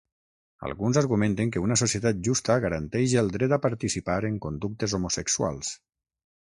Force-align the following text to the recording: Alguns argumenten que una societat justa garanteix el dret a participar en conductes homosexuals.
Alguns 0.69 0.97
argumenten 1.01 1.51
que 1.55 1.61
una 1.65 1.77
societat 1.81 2.23
justa 2.29 2.57
garanteix 2.65 3.15
el 3.25 3.31
dret 3.39 3.55
a 3.59 3.63
participar 3.69 4.19
en 4.33 4.43
conductes 4.49 4.99
homosexuals. 5.01 5.75